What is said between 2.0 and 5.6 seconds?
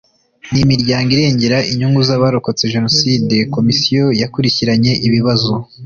z abarokotse Jenoside Komisiyo yakurikiranye ibibazo